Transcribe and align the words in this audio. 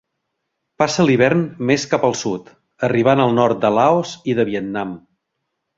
Passa 0.83 1.05
l'hivern 1.09 1.43
més 1.71 1.85
cap 1.93 2.07
al 2.09 2.17
sud, 2.23 2.49
arribant 2.91 3.25
al 3.27 3.39
nord 3.43 3.61
de 3.67 3.73
Laos 3.79 4.19
i 4.33 4.39
de 4.41 4.51
Vietnam. 4.53 4.99